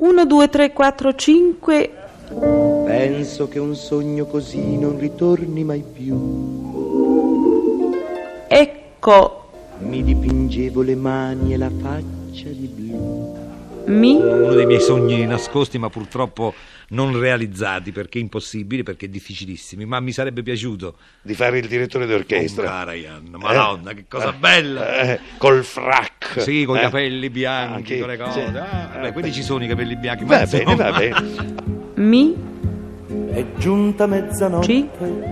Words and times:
1, 0.00 0.24
2, 0.24 0.48
3, 0.48 0.72
4, 0.72 1.14
5. 1.14 1.90
Penso 2.86 3.48
che 3.48 3.58
un 3.58 3.74
sogno 3.74 4.24
così 4.24 4.78
non 4.78 4.98
ritorni 4.98 5.62
mai 5.62 5.84
più. 5.92 6.16
Ecco, 8.48 9.44
Mi 9.80 10.02
dipingevo 10.02 10.80
le 10.80 10.94
mani 10.94 11.52
e 11.52 11.58
la 11.58 11.70
faccia 11.82 12.48
di 12.48 12.66
blu. 12.66 13.36
mi, 13.88 14.14
Uno 14.16 14.54
dei 14.54 14.64
miei 14.64 14.80
sogni 14.80 15.26
nascosti, 15.26 15.76
ma 15.76 15.90
purtroppo 15.90 16.54
non 16.92 17.18
realizzati 17.18 17.92
perché 17.92 18.18
impossibili, 18.18 18.82
perché 18.82 19.08
difficilissimi. 19.08 19.84
Ma 19.84 20.00
mi 20.00 20.12
sarebbe 20.12 20.42
piaciuto. 20.42 20.96
di 21.22 21.34
fare 21.34 21.58
il 21.58 21.66
direttore 21.68 22.04
Oh, 22.04 22.08
d'orchestra. 22.08 22.64
Karajan, 22.64 23.34
Madonna, 23.38 23.92
che 23.92 24.04
cosa 24.08 24.32
bella! 24.32 25.00
Eh, 25.00 25.20
col 25.38 25.62
frac. 25.64 26.40
Sì, 26.40 26.64
con 26.64 26.76
i 26.76 26.78
Eh. 26.78 26.82
capelli 26.82 27.30
bianchi, 27.30 27.74
Anche- 27.74 27.98
con 28.00 28.08
le 28.08 28.16
cose. 28.16 28.46
sì. 28.46 28.56
Ah, 28.56 28.98
beh, 29.00 29.06
Eh, 29.08 29.12
quindi 29.12 29.32
ci 29.32 29.42
sono 29.42 29.62
i 29.64 29.68
capelli 29.68 29.96
bianchi. 29.96 30.24
Va 30.24 30.38
ma 30.40 30.46
bene, 30.46 30.62
insomma- 30.62 30.90
va 30.90 30.98
bene. 30.98 31.54
mi, 31.96 32.48
È 33.32 33.44
giunta 33.58 34.06
mezzanotte, 34.06 34.66
Ci? 34.66 34.88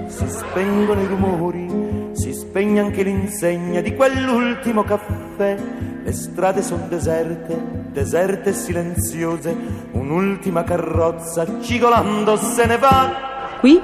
si 0.06 0.24
spengono 0.28 1.02
i 1.02 1.06
rumori, 1.06 2.10
si 2.12 2.32
spegne 2.32 2.78
anche 2.80 3.02
l'insegna 3.02 3.80
di 3.80 3.94
quell'ultimo 3.94 4.84
caffè. 4.84 5.56
Le 6.04 6.12
strade 6.12 6.62
sono 6.62 6.86
deserte, 6.88 7.77
deserte 7.98 8.50
e 8.50 8.52
silenziose, 8.52 9.56
un'ultima 9.90 10.62
carrozza 10.62 11.60
cigolando 11.60 12.36
se 12.36 12.64
ne 12.64 12.78
va. 12.78 13.10
qui, 13.58 13.80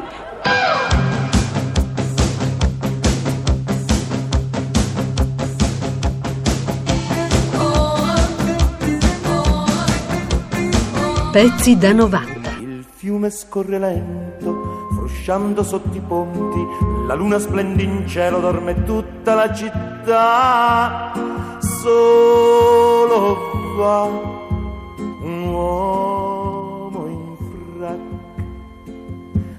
Pezzi 11.32 11.76
da 11.76 11.92
90. 11.92 12.50
Il 12.60 12.84
fiume 12.94 13.28
scorre 13.30 13.80
lento, 13.80 14.86
frusciando 14.94 15.64
sotto 15.64 15.96
i 15.96 16.00
ponti, 16.00 16.60
la 17.08 17.14
luna 17.14 17.40
splende 17.40 17.82
in 17.82 18.06
cielo, 18.06 18.38
dorme 18.38 18.84
tutta 18.84 19.34
la 19.34 19.52
città. 19.52 21.12
Solo 21.58 23.53
va 23.74 24.04
un 24.04 25.48
uomo 25.48 27.06
in 27.06 27.36
frac. 27.76 27.98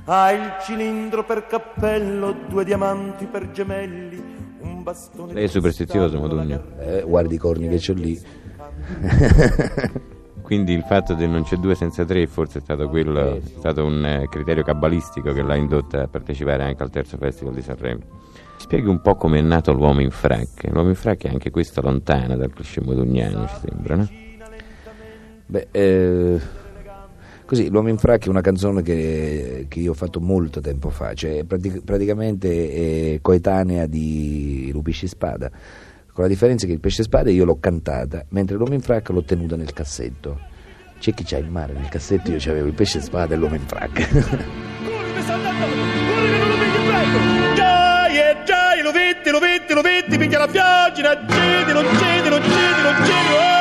Ha 0.06 0.32
il 0.32 0.54
cilindro 0.62 1.26
per 1.26 1.48
cappello, 1.48 2.36
due 2.48 2.64
diamanti 2.64 3.26
per 3.26 3.52
gemelli, 3.52 4.22
un 4.62 4.84
bastone 4.84 5.34
Lei 5.34 5.46
è 5.46 5.48
superstizioso, 5.48 6.20
Modugno? 6.20 6.64
Eh, 6.80 7.02
guardi 7.02 7.36
i 7.36 7.38
corni 7.38 7.68
che 7.68 7.78
c'ho 7.78 7.94
lì. 7.94 8.22
Quindi 10.46 10.74
il 10.74 10.84
fatto 10.84 11.16
del 11.16 11.28
non 11.28 11.42
c'è 11.42 11.56
due 11.56 11.74
senza 11.74 12.06
tre 12.06 12.28
forse 12.28 12.60
è 12.60 12.62
stato 12.62 12.88
quello, 12.88 13.38
è 13.38 13.42
stato 13.58 13.84
un 13.84 14.06
eh, 14.06 14.28
criterio 14.30 14.62
cabalistico 14.62 15.34
che 15.34 15.42
l'ha 15.42 15.56
indotta 15.56 16.04
a 16.04 16.08
partecipare 16.08 16.62
anche 16.62 16.84
al 16.84 16.92
terzo 16.92 17.18
festival 17.18 17.56
di 17.56 17.64
Sanremo. 17.64 18.02
Spieghi 18.58 18.88
un 18.88 19.02
po' 19.02 19.16
come 19.16 19.40
è 19.40 19.42
nato 19.42 19.74
l'uomo 19.74 20.02
in 20.02 20.12
frac. 20.12 20.68
L'uomo 20.70 20.90
in 20.90 20.96
frac 20.96 21.24
è 21.24 21.30
anche 21.30 21.50
questo 21.50 21.82
lontano 21.82 22.38
dal 22.38 22.54
cliché 22.54 22.80
modugnano, 22.80 23.48
ci 23.48 23.56
sembra, 23.68 23.96
no? 23.96 24.08
Beh, 25.48 25.68
eh, 25.72 26.40
così, 27.46 27.68
L'uomo 27.70 27.90
in 27.90 27.98
frac 27.98 28.28
è 28.28 28.30
una 28.30 28.42
canzone 28.42 28.84
che, 28.84 29.66
che 29.68 29.80
io 29.80 29.92
ho 29.92 29.96
fatto 29.96 30.20
molto 30.20 30.62
tempo 30.62 30.92
fa, 30.92 31.16
cioè 31.16 31.44
pratic- 31.44 31.84
praticamente 31.84 33.14
è 33.16 33.20
coetanea 33.20 33.88
di 33.88 34.70
Lupisci 34.72 35.08
Spada, 35.08 35.50
con 36.16 36.24
la 36.24 36.30
differenza 36.30 36.66
che 36.66 36.72
il 36.72 36.80
pesce 36.80 37.04
spada 37.04 37.30
io 37.30 37.44
l'ho 37.44 37.60
cantata, 37.60 38.24
mentre 38.30 38.56
l'uomo 38.56 38.74
in 38.74 38.80
frac 38.80 39.10
l'ho 39.10 39.26
tenuta 39.26 39.58
nel 39.58 39.74
cassetto. 39.74 40.40
C'è 40.98 41.14
chi 41.14 41.26
c'ha 41.26 41.38
il 41.38 41.50
mare 41.50 41.74
nel 41.74 41.90
cassetto, 41.90 42.32
io 42.32 42.38
c'avevo 42.40 42.68
il 42.68 42.74
pesce 42.74 43.02
spada 43.02 43.34
e 43.34 43.38
l'uomo 43.38 43.56
in 43.56 43.68
frac. 43.68 43.92
Giai 47.54 48.18
e 48.18 48.38
giai, 48.46 48.82
lo 48.82 48.94
vedi, 48.94 49.30
lo 49.30 49.40
vedi, 49.40 49.74
lo 49.74 49.82
vedi, 49.82 50.18
piglia 50.18 50.40
la 50.40 50.48
fiaggina, 50.48 51.10
cedi, 51.28 51.74
non 51.74 51.84
cedi, 51.98 52.30
non 52.30 52.42
cedi, 52.42 52.82
non 52.82 52.96
cedi. 53.04 53.34
oh! 53.34 53.56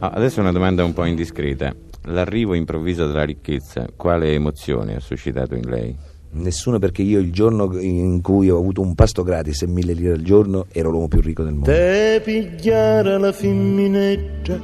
Ah, 0.00 0.10
adesso 0.10 0.40
una 0.40 0.52
domanda 0.52 0.84
un 0.84 0.92
po' 0.92 1.06
indiscreta. 1.06 1.74
L'arrivo 2.08 2.52
improvviso 2.52 3.06
della 3.06 3.24
ricchezza, 3.24 3.86
quale 3.96 4.34
emozione 4.34 4.94
ha 4.94 5.00
suscitato 5.00 5.54
in 5.54 5.70
lei? 5.70 5.96
Nessuno 6.38 6.78
perché 6.78 7.00
io 7.00 7.18
il 7.18 7.32
giorno 7.32 7.78
in 7.80 8.20
cui 8.20 8.50
ho 8.50 8.58
avuto 8.58 8.82
un 8.82 8.94
pasto 8.94 9.22
gratis 9.22 9.62
e 9.62 9.66
mille 9.66 9.94
lire 9.94 10.12
al 10.12 10.20
giorno 10.20 10.66
ero 10.70 10.90
l'uomo 10.90 11.08
più 11.08 11.22
ricco 11.22 11.42
del 11.42 11.54
mondo. 11.54 11.70
Te 11.70 12.20
pigliare 12.22 13.18
la 13.18 13.32
femminetta, 13.32 14.60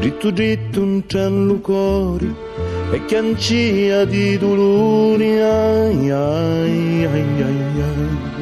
dritto 0.00 0.32
dritto 0.32 0.82
un 0.82 1.04
cielo 1.06 1.60
cori, 1.60 2.34
e 2.90 3.04
chiancia 3.04 4.04
di 4.04 4.36
dolori, 4.36 5.38
ai 5.40 6.10
ai 6.10 7.04
ai 7.04 7.42
ai 7.42 7.80
ai. 7.80 8.32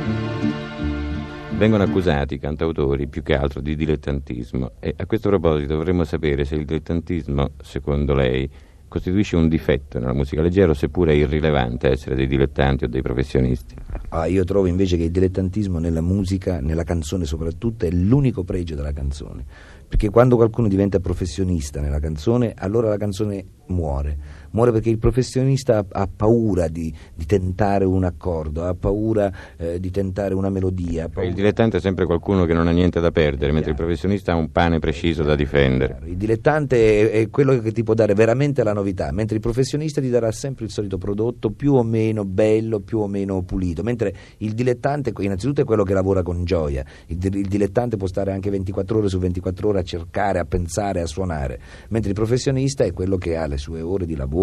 Vengono 1.59 1.83
accusati 1.83 2.35
i 2.35 2.39
cantautori 2.39 3.07
più 3.07 3.23
che 3.23 3.35
altro 3.35 3.61
di 3.61 3.77
dilettantismo 3.77 4.73
e 4.81 4.95
a 4.97 5.05
questo 5.05 5.29
proposito 5.29 5.75
dovremmo 5.75 6.05
sapere 6.05 6.47
se 6.47 6.55
il 6.55 6.65
dilettantismo, 6.65 7.51
secondo 7.63 8.15
lei, 8.15 8.51
costituisce 8.93 9.37
un 9.37 9.49
difetto 9.49 9.99
nella 9.99 10.13
musica 10.13 10.43
leggera 10.43 10.75
seppure 10.75 11.13
è 11.13 11.17
irrilevante 11.17 11.89
essere 11.89 12.15
dei 12.15 12.27
dilettanti 12.27 12.85
o 12.85 12.89
dei 12.89 13.01
professionisti. 13.01 13.75
Ah, 14.11 14.27
io 14.27 14.45
trovo 14.45 14.67
invece 14.67 14.99
che 14.99 15.05
il 15.05 15.11
dilettantismo 15.11 15.79
nella 15.79 16.03
musica, 16.03 16.61
nella 16.61 16.85
canzone 16.85 17.25
soprattutto, 17.25 17.87
è 17.87 17.91
l'unico 17.91 18.45
pregio 18.45 18.75
della 18.75 18.93
canzone. 18.93 19.47
Perché 19.89 20.11
quando 20.11 20.37
qualcuno 20.37 20.69
diventa 20.69 21.01
professionista 21.01 21.81
nella 21.81 22.01
canzone, 22.01 22.53
allora 22.55 22.91
la 22.91 22.99
canzone 22.99 23.45
muore. 23.69 24.42
Muore 24.53 24.73
perché 24.73 24.91
il 24.91 24.99
professionista 24.99 25.79
ha, 25.79 25.87
ha 25.91 26.09
paura 26.15 26.69
di, 26.69 26.93
di 27.15 27.27
tentare 27.27 27.85
un 27.85 28.05
accordo, 28.05 28.65
ha 28.65 28.75
paura 28.75 29.33
eh, 29.57 29.81
di 29.81 29.91
tentare 29.91 30.35
una 30.35 30.51
melodia. 30.51 31.09
Il 31.23 31.35
dilettante 31.35 31.79
è 31.79 31.81
sempre 31.81 32.05
qualcuno 32.05 32.45
che 32.45 32.53
non 32.53 32.69
ha 32.69 32.71
niente 32.71 33.01
da 33.01 33.11
perdere, 33.11 33.53
mentre 33.53 33.71
il 33.71 33.77
professionista 33.77 34.33
ha 34.33 34.37
un 34.37 34.51
pane 34.51 34.79
preciso 34.79 35.23
da 35.23 35.35
difendere. 35.35 36.01
Il 36.05 36.17
dilettante 36.17 37.11
è, 37.11 37.21
è 37.23 37.31
quello 37.31 37.59
che 37.61 37.73
ti 37.73 37.83
può 37.83 37.95
dare 37.95 38.15
veramente 38.15 38.63
la 38.63 38.73
novità, 38.73 39.11
mentre 39.13 39.37
il 39.37 39.43
professionista 39.43 40.01
ti 40.01 40.11
darà 40.11 40.31
sempre 40.33 40.67
il 40.67 40.71
solito 40.71 40.99
prodotto 40.99 41.51
più 41.51 41.75
o 41.75 41.83
meno 41.83 42.25
bello, 42.25 42.81
più 42.81 42.99
o 42.99 43.07
meno 43.07 43.43
pulito, 43.43 43.83
mentre 43.83 44.15
il 44.39 44.53
dilettante 44.53 45.13
innanzitutto 45.19 45.63
è 45.63 45.65
quello 45.65 45.83
che 45.83 45.95
lavora 45.95 46.23
con 46.23 46.45
gioia, 46.45 46.85
il, 47.07 47.19
il 47.23 47.49
dilettante 47.49 47.97
può 47.97 48.07
stare 48.07 48.33
anche 48.33 48.51
24 48.51 48.99
ore 48.99 49.09
su 49.09 49.19
24 49.19 49.69
ore 49.69 49.79
a 49.79 49.83
cercare, 49.83 50.39
a 50.39 50.45
pensare, 50.45 51.01
a 51.01 51.07
suonare, 51.07 51.59
mentre 51.89 52.11
il 52.11 52.17
professionista 52.17 52.85
è 52.85 52.93
quello 52.93 53.17
che 53.17 53.37
ha 53.37 53.47
le 53.47 53.57
sue 53.57 53.81
ore 53.81 54.05
di 54.05 54.15
lavoro. 54.15 54.41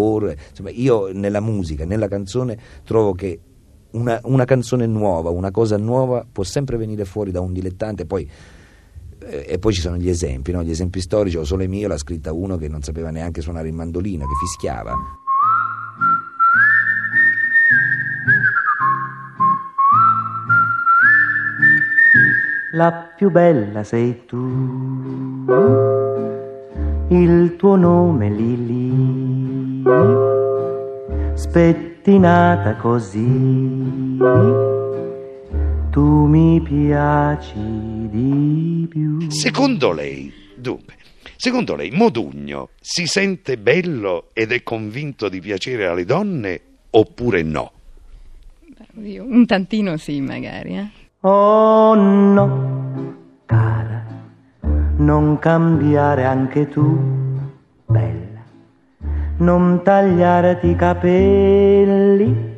Insomma, 0.49 0.69
io 0.71 1.11
nella 1.13 1.39
musica, 1.39 1.85
nella 1.85 2.07
canzone 2.07 2.57
trovo 2.83 3.13
che 3.13 3.39
una, 3.91 4.19
una 4.23 4.45
canzone 4.45 4.85
nuova, 4.85 5.29
una 5.29 5.51
cosa 5.51 5.77
nuova 5.77 6.25
può 6.29 6.43
sempre 6.43 6.77
venire 6.77 7.05
fuori 7.05 7.31
da 7.31 7.41
un 7.41 7.53
dilettante, 7.53 8.05
poi 8.05 8.29
eh, 9.21 9.45
e 9.47 9.59
poi 9.59 9.73
ci 9.73 9.81
sono 9.81 9.97
gli 9.97 10.09
esempi, 10.09 10.51
no? 10.51 10.63
gli 10.63 10.69
esempi 10.69 11.01
storici, 11.01 11.37
o 11.37 11.43
solo 11.43 11.67
mio 11.67 11.87
l'ha 11.87 11.97
scritta 11.97 12.31
uno 12.31 12.57
che 12.57 12.67
non 12.67 12.81
sapeva 12.81 13.09
neanche 13.09 13.41
suonare 13.41 13.67
il 13.67 13.73
mandolino, 13.73 14.25
che 14.25 14.33
fischiava. 14.39 14.93
La 22.71 23.11
più 23.15 23.31
bella 23.31 23.83
sei 23.83 24.25
tu, 24.25 24.37
il 27.07 27.55
tuo 27.57 27.75
nome 27.75 28.29
Lili, 28.29 29.18
spettinata 31.33 32.75
così, 32.75 34.17
tu 35.89 36.25
mi 36.25 36.61
piaci 36.61 38.07
di 38.09 38.87
più. 38.89 39.29
Secondo 39.29 39.91
lei, 39.91 40.31
dunque, 40.55 40.95
secondo 41.35 41.75
lei 41.75 41.91
Modugno 41.91 42.69
si 42.79 43.07
sente 43.07 43.57
bello 43.57 44.29
ed 44.33 44.51
è 44.51 44.63
convinto 44.63 45.29
di 45.29 45.39
piacere 45.39 45.87
alle 45.87 46.05
donne 46.05 46.61
oppure 46.91 47.41
no? 47.41 47.71
Un 48.95 49.45
tantino 49.45 49.97
sì, 49.97 50.19
magari. 50.19 50.77
Eh. 50.77 50.87
Oh 51.21 51.95
no, 51.95 53.15
cara, 53.45 54.05
non 54.97 55.39
cambiare 55.39 56.25
anche 56.25 56.67
tu, 56.67 57.18
non 59.39 59.81
tagliarti 59.83 60.67
i 60.67 60.75
capelli, 60.75 62.57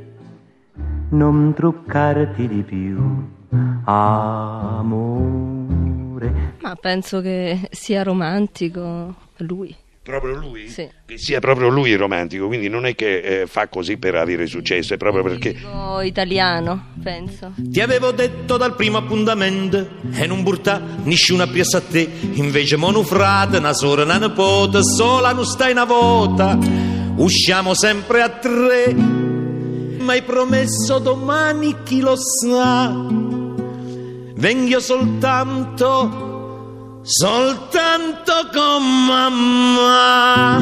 non 1.10 1.54
truccarti 1.54 2.48
di 2.48 2.63
più, 2.63 3.28
amore. 3.83 5.19
Ma 6.62 6.75
penso 6.75 7.22
che 7.22 7.68
sia 7.72 8.04
romantico 8.04 9.13
lui. 9.38 9.75
Proprio 10.03 10.33
lui? 10.33 10.68
Sì. 10.68 10.89
Che 11.06 11.18
sia 11.19 11.39
proprio 11.39 11.69
lui 11.69 11.92
il 11.92 11.98
romantico, 12.00 12.48
quindi 12.48 12.69
non 12.69 12.88
è 12.88 12.95
che 12.95 13.42
eh, 13.42 13.48
fa 13.48 13.68
così 13.68 13.98
per 13.98 14.15
avere 14.15 14.48
successo, 14.48 14.95
è 14.95 14.98
proprio 14.98 15.21
perché... 15.21 15.56
Italiano, 16.03 16.88
penso. 17.03 17.53
Ti 17.56 17.80
avevo 17.81 18.12
detto 18.12 18.57
dal 18.57 18.75
primo 18.75 18.98
appuntamento 18.98 19.88
E 20.13 20.25
non 20.25 20.42
burta 20.42 20.81
nessuna 21.03 21.45
piazza 21.45 21.77
a 21.77 21.81
te 21.81 22.09
Invece 22.33 22.77
mo 22.77 22.89
nu 22.89 23.03
frate, 23.03 23.57
una 23.57 23.74
sorella, 23.74 24.15
una 24.15 24.27
nipote 24.27 24.83
Sola 24.83 25.33
non 25.33 25.45
stai 25.45 25.74
una 25.74 25.86
volta 25.86 26.57
Usciamo 27.18 27.75
sempre 27.75 28.21
a 28.24 28.30
tre 28.30 28.94
Ma 28.94 30.13
hai 30.13 30.24
promesso 30.24 30.98
domani 30.98 31.75
chi 31.83 32.00
lo 32.00 32.15
sa 32.15 32.89
Vengo 34.33 34.80
soltanto 34.80 36.31
Soltanto 37.03 38.31
con 38.53 38.83
mamma. 39.07 40.59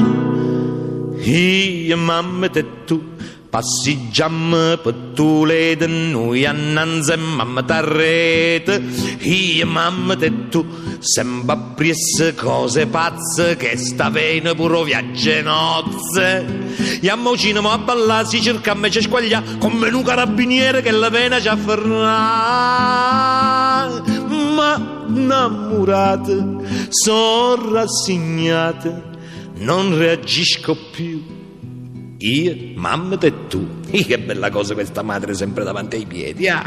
Io, 1.22 1.98
mamma 1.98 2.50
e 2.54 2.66
tu 2.86 3.16
passeggiamo 3.50 4.78
per 4.78 4.96
tu 5.14 5.44
le 5.44 5.76
noi 5.76 6.46
annanzi 6.46 7.12
e 7.12 7.18
mamma 7.18 7.62
t'arrete. 7.62 8.82
Io, 9.20 9.66
mamma 9.66 10.18
e 10.18 10.48
tu 10.48 10.66
sempre 11.00 11.56
appresso 11.56 12.34
cose 12.36 12.88
pazze 12.88 13.58
che 13.58 13.76
sta 13.76 14.10
bene 14.10 14.56
pure 14.56 14.86
viaggio 14.86 15.32
e 15.32 15.42
nozze. 15.42 16.46
E 17.02 17.10
a 17.10 17.18
mo 17.18 17.34
a 17.34 17.78
ballare 17.80 18.26
si 18.26 18.42
cerca 18.42 18.74
me 18.76 18.90
ci 18.90 19.02
squaglia 19.02 19.44
come 19.60 19.90
un 19.90 20.04
carabiniere 20.04 20.82
che 20.82 20.92
la 20.92 21.10
pena 21.10 21.42
ci 21.42 21.50
afferra 21.50 23.49
ma 24.78 25.06
innamorate 25.08 26.88
sono 26.90 27.72
rassegnate 27.74 29.08
non 29.56 29.98
reagisco 29.98 30.76
più. 30.92 31.38
Io, 32.22 32.56
mamma 32.76 33.18
e 33.20 33.48
tu. 33.48 33.80
Che 33.90 34.20
bella 34.20 34.50
cosa 34.50 34.74
questa 34.74 35.02
madre 35.02 35.34
sempre 35.34 35.64
davanti 35.66 35.98
ai 35.98 36.06
piedi. 36.06 36.48
Ah. 36.48 36.64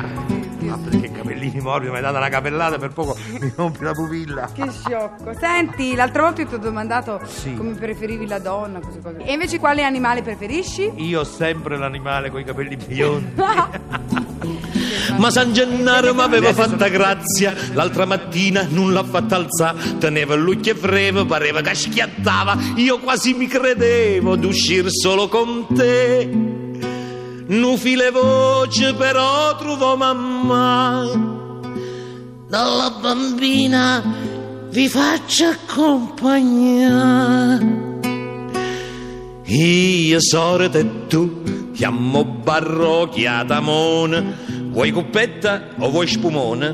Ma 0.60 0.76
perché 0.78 1.10
capellini 1.10 1.60
morbidi, 1.60 1.90
mi 1.90 1.96
hai 1.96 2.02
dato 2.02 2.16
una 2.18 2.28
capellata 2.28 2.78
per 2.78 2.92
poco 2.92 3.16
mi 3.40 3.52
rompi 3.56 3.82
la 3.82 3.92
pupilla. 3.92 4.50
Che 4.52 4.70
sciocco. 4.70 5.32
Senti, 5.38 5.94
l'altra 5.94 6.22
volta 6.22 6.42
io 6.42 6.48
ti 6.48 6.54
ho 6.54 6.58
domandato 6.58 7.20
Sì. 7.24 7.54
come 7.54 7.72
preferivi 7.72 8.26
la 8.26 8.38
donna, 8.38 8.78
cose 8.80 9.00
cose. 9.00 9.16
E 9.24 9.32
invece 9.32 9.58
quale 9.58 9.82
animale 9.84 10.22
preferisci? 10.22 10.92
Io 10.96 11.20
ho 11.20 11.24
sempre 11.24 11.76
l'animale 11.78 12.30
con 12.30 12.40
i 12.40 12.44
capelli 12.44 12.76
biondi. 12.76 13.32
Ma 15.16 15.30
San 15.30 15.52
Gennaro 15.52 16.14
mi 16.14 16.20
aveva 16.20 16.52
fatta 16.52 16.88
grazia. 16.88 17.54
L'altra 17.72 18.04
mattina 18.04 18.66
non 18.68 18.92
l'ha 18.92 19.04
fatta 19.04 19.36
alzare. 19.36 19.98
Teneva 19.98 20.34
il 20.34 20.42
lucchio 20.42 20.74
frevo, 20.74 21.24
pareva 21.26 21.60
che 21.60 21.74
schiattava. 21.74 22.56
Io 22.76 22.98
quasi 22.98 23.34
mi 23.34 23.46
credevo 23.46 24.36
d'uscire 24.36 24.88
solo 24.90 25.28
con 25.28 25.66
te. 25.74 26.28
Non 27.46 27.76
file 27.76 28.10
voce 28.10 28.94
però 28.94 29.56
trovo 29.56 29.96
mamma. 29.96 31.40
Dalla 32.48 32.90
bambina 33.00 34.02
vi 34.70 34.88
faccio 34.88 35.54
compagnia. 35.66 37.58
Io 39.44 40.18
sorete 40.18 40.78
e 40.78 41.06
tu, 41.08 41.42
chiamo 41.82 42.24
barrocchiata 42.24 43.58
mona. 43.58 44.22
Vuoi 44.70 44.92
cuppetta 44.92 45.70
o 45.78 45.90
vuoi 45.90 46.06
spumone? 46.06 46.70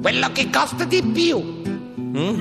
Quello 0.00 0.28
che 0.32 0.48
costa 0.50 0.84
di 0.84 1.02
più. 1.12 1.38
Mm? 2.00 2.40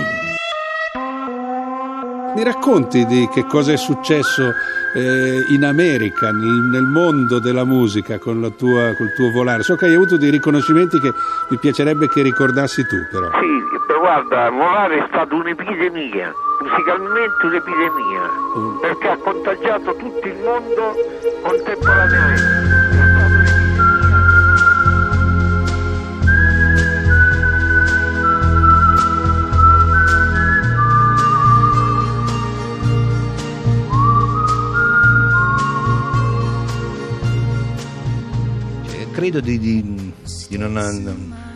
Mi 2.34 2.44
racconti 2.44 3.06
di 3.06 3.28
che 3.28 3.44
cosa 3.44 3.74
è 3.74 3.76
successo 3.76 4.54
eh, 4.94 5.44
in 5.50 5.66
America, 5.66 6.32
nel, 6.32 6.70
nel 6.72 6.84
mondo 6.86 7.40
della 7.40 7.66
musica 7.66 8.20
con 8.20 8.40
la 8.40 8.52
tua, 8.52 8.94
col 8.96 9.14
tuo 9.14 9.32
volare? 9.32 9.62
So 9.64 9.76
che 9.76 9.88
hai 9.88 9.96
avuto 9.96 10.16
dei 10.16 10.30
riconoscimenti 10.30 10.98
che 11.02 11.12
mi 11.50 11.58
piacerebbe 11.58 12.08
che 12.08 12.22
ricordassi 12.22 12.86
tu, 12.88 12.96
però. 13.12 13.28
Sì, 13.32 13.66
però 13.70 13.75
guarda, 14.06 14.50
volare 14.52 15.00
è 15.04 15.06
stata 15.08 15.34
un'epidemia, 15.34 16.32
musicalmente 16.62 17.46
un'epidemia, 17.48 18.22
perché 18.80 19.08
ha 19.08 19.18
contagiato 19.18 19.96
tutto 19.96 20.28
il 20.28 20.38
mondo 20.44 20.94
contemporaneamente. 21.42 22.44
È 22.92 22.94
stata 22.94 23.26
un'epidemia. 23.26 25.04
Eh, 38.92 39.08
Credo 39.12 39.40
di, 39.42 39.60
di- 39.60 40.14
di 40.50 40.58
non, 40.58 40.74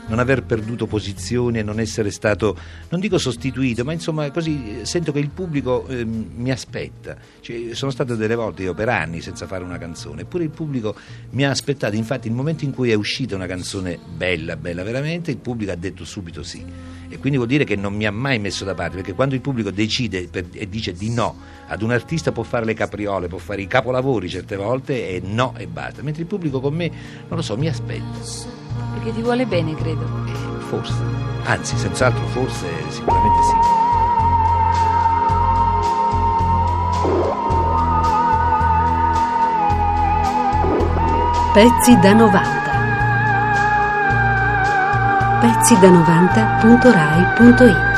non 0.09 0.19
aver 0.19 0.43
perduto 0.43 0.87
posizioni 0.87 1.59
e 1.59 1.63
non 1.63 1.79
essere 1.79 2.11
stato, 2.11 2.57
non 2.89 2.99
dico 2.99 3.17
sostituito, 3.17 3.83
ma 3.83 3.93
insomma 3.93 4.29
così 4.31 4.79
sento 4.81 5.11
che 5.11 5.19
il 5.19 5.29
pubblico 5.29 5.85
eh, 5.87 6.03
mi 6.03 6.51
aspetta. 6.51 7.15
Cioè, 7.39 7.73
sono 7.73 7.91
state 7.91 8.15
delle 8.15 8.35
volte 8.35 8.63
io 8.63 8.73
per 8.73 8.89
anni 8.89 9.21
senza 9.21 9.47
fare 9.47 9.63
una 9.63 9.77
canzone, 9.77 10.21
eppure 10.21 10.43
il 10.43 10.49
pubblico 10.49 10.95
mi 11.31 11.45
ha 11.45 11.51
aspettato. 11.51 11.95
Infatti, 11.95 12.27
il 12.27 12.33
momento 12.33 12.65
in 12.65 12.73
cui 12.73 12.91
è 12.91 12.95
uscita 12.95 13.35
una 13.35 13.47
canzone 13.47 13.99
bella, 14.15 14.57
bella 14.57 14.83
veramente, 14.83 15.31
il 15.31 15.37
pubblico 15.37 15.71
ha 15.71 15.75
detto 15.75 16.03
subito 16.05 16.43
sì. 16.43 16.65
E 17.11 17.17
quindi 17.17 17.37
vuol 17.37 17.49
dire 17.49 17.63
che 17.63 17.75
non 17.75 17.93
mi 17.93 18.05
ha 18.05 18.11
mai 18.11 18.37
messo 18.37 18.65
da 18.65 18.75
parte, 18.75 18.97
perché 18.97 19.13
quando 19.13 19.33
il 19.35 19.41
pubblico 19.41 19.71
decide 19.71 20.27
per- 20.27 20.49
e 20.51 20.69
dice 20.69 20.93
di 20.93 21.09
no 21.11 21.35
ad 21.67 21.81
un 21.81 21.91
artista 21.91 22.31
può 22.31 22.43
fare 22.43 22.65
le 22.65 22.73
capriole, 22.73 23.27
può 23.27 23.39
fare 23.39 23.61
i 23.61 23.67
capolavori 23.67 24.29
certe 24.29 24.55
volte 24.55 25.09
e 25.09 25.21
no 25.23 25.53
e 25.57 25.67
basta, 25.67 26.01
mentre 26.01 26.21
il 26.21 26.27
pubblico 26.27 26.59
con 26.59 26.73
me, 26.73 26.87
non 27.27 27.37
lo 27.37 27.41
so, 27.41 27.57
mi 27.57 27.67
aspetta. 27.67 28.58
Perché 28.93 29.13
ti 29.13 29.21
vuole 29.21 29.45
bene, 29.45 29.75
credo. 29.75 30.05
Eh, 30.25 30.59
Forse, 30.69 30.93
anzi, 31.45 31.77
senz'altro, 31.77 32.25
forse, 32.27 32.67
sicuramente 32.89 33.41
sì. 33.43 33.55
Pezzi 41.53 41.97
da 41.99 42.13
90. 42.13 42.57
Pezzi 45.41 45.77
da 45.79 45.89
90.rai.it 45.89 47.88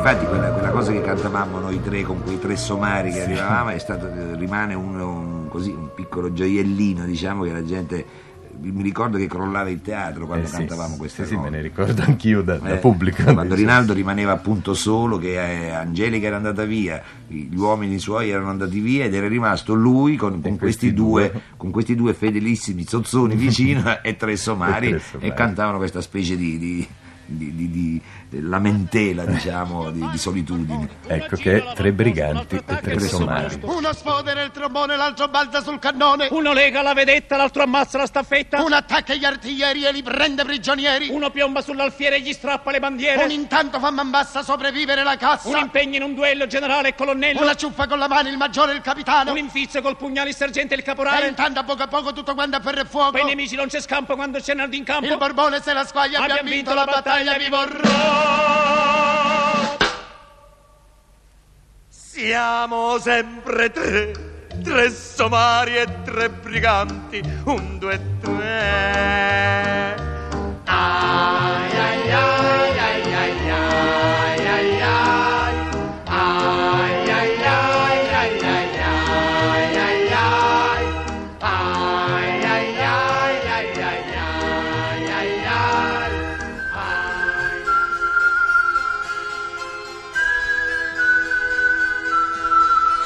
Infatti 0.00 0.24
quella, 0.26 0.48
quella 0.48 0.70
cosa 0.70 0.92
che 0.92 1.02
cantavamo 1.02 1.58
noi 1.58 1.80
tre 1.82 2.02
con 2.02 2.22
quei 2.22 2.38
tre 2.38 2.56
somari 2.56 3.10
che 3.12 3.22
arrivavamo 3.22 3.68
è 3.68 3.78
stato, 3.78 4.08
rimane 4.34 4.72
un, 4.74 4.98
un- 4.98 5.48
così, 5.48 5.70
un 5.70 5.90
piccolo 5.94 6.32
gioiellino, 6.32 7.04
diciamo 7.04 7.42
che 7.44 7.52
la 7.52 7.62
gente 7.64 8.04
mi 8.62 8.82
ricordo 8.82 9.16
che 9.18 9.26
crollava 9.26 9.68
il 9.70 9.80
teatro 9.82 10.26
quando 10.26 10.44
Eh 10.46 10.48
sì, 10.48 10.56
cantavamo 10.56 10.96
queste 10.96 11.22
sì, 11.24 11.30
sì, 11.30 11.34
cose. 11.36 11.48
me 11.50 11.56
ne 11.56 11.62
ricordo 11.62 12.02
anch'io 12.02 12.42
da, 12.42 12.56
da 12.56 12.70
Eh, 12.70 12.76
pubblico. 12.76 13.22
Quando 13.32 13.54
Rinaldo 13.54 13.92
rimaneva 13.92 14.32
appunto 14.32 14.72
solo, 14.74 15.18
che 15.18 15.34
eh, 15.66 15.70
Angelica 15.70 16.26
era 16.26 16.36
andata 16.36 16.64
via, 16.64 17.02
gli 17.26 17.54
uomini 17.56 17.98
suoi 17.98 18.30
erano 18.30 18.48
andati 18.50 18.80
via 18.80 19.04
ed 19.04 19.14
era 19.14 19.28
rimasto 19.28 19.74
lui 19.74 20.16
con, 20.16 20.40
con 20.40 20.40
questi, 20.40 20.58
questi 20.58 20.92
due, 20.94 21.30
due. 21.30 21.40
con 21.58 21.70
questi 21.70 21.94
due 21.94 22.14
fedelissimi 22.14 22.84
zozzoni 22.86 23.34
vicino 23.36 24.00
e 24.02 24.16
tre 24.16 24.36
somari 24.36 24.86
E 24.86 24.88
e, 24.88 24.92
tre 24.92 25.00
somari. 25.10 25.34
cantavano 25.34 25.76
questa 25.78 26.00
specie 26.00 26.36
di, 26.36 26.58
di- 26.58 26.88
di- 27.36 27.54
di- 27.54 27.70
di 27.70 28.40
lamentela, 28.42 29.24
diciamo, 29.24 29.90
di, 29.90 30.06
di 30.10 30.18
solitudine. 30.18 30.88
Ecco 31.06 31.36
che 31.36 31.64
tre 31.74 31.92
briganti 31.92 32.56
e 32.56 32.80
tre 32.80 32.98
somari. 33.00 33.58
Uno 33.62 33.92
sfodera 33.92 34.42
il 34.42 34.50
trombone, 34.50 34.96
l'altro 34.96 35.28
balza 35.28 35.62
sul 35.62 35.78
cannone. 35.78 36.28
Uno 36.30 36.52
lega 36.52 36.82
la 36.82 36.94
vedetta, 36.94 37.36
l'altro 37.36 37.62
ammazza 37.62 37.98
la 37.98 38.06
staffetta. 38.06 38.62
Uno 38.62 38.74
attacca 38.74 39.14
gli 39.14 39.24
artiglieri 39.24 39.84
e 39.84 39.92
li 39.92 40.02
prende 40.02 40.44
prigionieri. 40.44 41.08
Uno 41.10 41.30
piomba 41.30 41.62
sull'alfiere 41.62 42.16
e 42.16 42.20
gli 42.20 42.32
strappa 42.32 42.70
le 42.70 42.80
bandiere. 42.80 43.24
Un 43.24 43.30
intanto 43.30 43.78
fa 43.78 43.90
man 43.90 44.10
bassa 44.10 44.42
sopravvivere 44.42 45.02
la 45.02 45.16
cassa. 45.16 45.48
Un 45.48 45.56
impegno 45.58 45.96
in 45.96 46.02
un 46.02 46.14
duello 46.14 46.46
generale 46.46 46.88
e 46.88 46.94
colonnello. 46.94 47.40
Una 47.42 47.54
ciuffa 47.54 47.86
con 47.86 47.98
la 47.98 48.08
mano 48.08 48.28
il 48.28 48.36
maggiore 48.36 48.72
e 48.72 48.76
il 48.76 48.80
capitano. 48.82 49.30
Un 49.32 49.38
infizio 49.38 49.80
col 49.82 49.96
pugnale 49.96 50.30
il 50.30 50.34
sergente 50.36 50.74
e 50.74 50.76
il 50.76 50.82
E 50.82 50.86
caporale. 50.86 51.26
intanto 51.28 51.60
a 51.60 51.64
poco 51.64 51.82
a 51.82 51.86
poco 51.88 52.12
tutto 52.12 52.34
quanto 52.34 52.56
a 52.56 52.60
ferro 52.60 52.80
e 52.80 52.84
fuoco. 52.84 53.12
Per 53.12 53.22
i 53.22 53.24
nemici 53.26 53.54
non 53.56 53.66
c'è 53.68 53.80
scampo 53.80 54.14
quando 54.14 54.38
c'è 54.38 54.54
Naldo 54.54 54.76
in 54.76 54.84
campo. 54.84 55.06
Il 55.06 55.16
Borbone 55.16 55.60
se 55.60 55.72
la 55.72 55.84
squaglia 55.84 56.20
abbiamo 56.20 56.48
vinto 56.48 56.74
la 56.74 56.84
battaglia, 56.84 57.19
vi 57.38 57.48
vorrò. 57.48 57.90
Siamo 61.88 62.98
sempre 62.98 63.70
tre, 63.70 64.46
tre 64.62 64.90
somari 64.90 65.76
e 65.76 65.86
tre 66.04 66.30
briganti, 66.30 67.22
un, 67.44 67.78
due, 67.78 68.00
tre. 68.20 70.09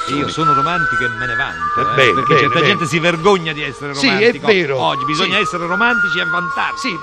Io 0.07 0.27
sono 0.27 0.53
romantico 0.53 1.03
e 1.03 1.09
me 1.09 1.25
ne 1.25 1.35
vanto. 1.35 1.79
Eh, 1.79 1.81
eh, 1.81 1.95
bene, 1.95 2.13
perché 2.13 2.33
bene, 2.33 2.39
certa 2.41 2.53
bene. 2.59 2.65
gente 2.67 2.85
si 2.85 2.99
vergogna 2.99 3.51
di 3.53 3.63
essere 3.63 3.93
Sì, 3.95 4.07
è 4.07 4.13
romantico. 4.13 4.47
vero. 4.47 4.77
Oggi 4.79 5.05
bisogna 5.05 5.35
Sì. 5.37 5.41
essere 5.41 5.65
romantici 5.65 6.19
e 6.19 6.25
vantarsi. 6.25 6.89
Sì. 6.89 6.97